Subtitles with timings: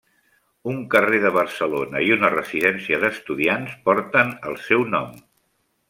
[0.71, 5.15] Un carrer de Barcelona i una residència d'Estudiants porten el seu nom.